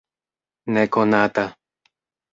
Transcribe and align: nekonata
nekonata 0.73 1.45